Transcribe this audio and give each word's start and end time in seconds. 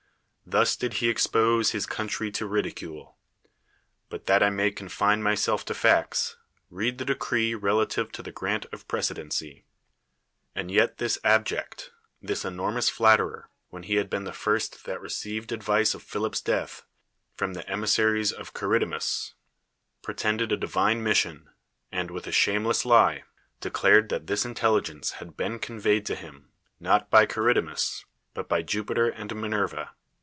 Thus 0.43 0.75
did 0.75 0.95
he 0.95 1.07
expose 1.07 1.71
his 1.71 1.85
country 1.85 2.29
to 2.31 2.45
ridicule. 2.45 3.17
But 4.09 4.25
that 4.25 4.43
I 4.43 4.49
may 4.49 4.69
confine 4.69 5.21
mys<'ir 5.23 5.63
to 5.63 5.73
facts, 5.73 6.35
read 6.69 6.97
the 6.97 7.05
decree 7.05 7.55
relative 7.55 8.11
to 8.11 8.21
the 8.21 8.33
gi 8.33 8.47
ant 8.47 8.65
of 8.65 8.81
l»r<'C(.'d(.'ncy. 8.83 9.63
205 9.63 9.63
THE 9.63 9.63
WORLD'S 9.63 9.63
FAMOUS 10.19 10.55
ORATIONS 10.55 10.55
And 10.57 10.69
yet 10.71 10.97
this 10.97 11.19
abject, 11.23 11.91
this 12.21 12.43
enormous 12.43 12.89
flatterer, 12.89 13.49
when 13.69 13.83
he 13.83 13.95
had 13.95 14.09
been 14.09 14.25
the 14.25 14.33
first 14.33 14.83
that 14.83 14.99
received 14.99 15.53
advice 15.53 15.93
of 15.93 16.03
Philip's 16.03 16.41
death, 16.41 16.83
from 17.33 17.53
the 17.53 17.65
emissaries 17.69 18.33
of 18.33 18.53
Chari 18.53 18.81
demus, 18.81 19.35
pretended 20.01 20.51
a 20.51 20.57
divine 20.57 21.01
mission, 21.01 21.49
and, 21.93 22.11
with 22.11 22.27
a 22.27 22.33
shameless 22.33 22.83
lie, 22.83 23.23
declared 23.61 24.09
that 24.09 24.27
this 24.27 24.43
intelligence 24.43 25.11
had 25.13 25.37
been 25.37 25.59
conveyed 25.59 26.05
to 26.07 26.15
him, 26.15 26.51
not 26.77 27.09
by 27.09 27.25
Charidemus, 27.25 28.03
but 28.33 28.49
by 28.49 28.61
Jupiter 28.61 29.07
and 29.07 29.33
Minerva 29.33 29.91